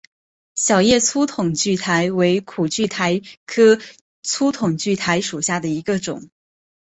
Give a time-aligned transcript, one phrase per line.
[0.55, 3.79] 小叶粗筒苣苔为苦苣苔科
[4.23, 6.31] 粗筒苣苔属下的一个种。